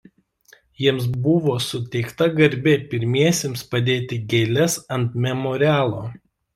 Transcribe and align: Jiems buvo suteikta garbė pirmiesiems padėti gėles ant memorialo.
Jiems 0.83 1.05
buvo 1.27 1.57
suteikta 1.65 2.29
garbė 2.41 2.75
pirmiesiems 2.95 3.67
padėti 3.77 4.23
gėles 4.35 4.83
ant 4.99 5.23
memorialo. 5.31 6.07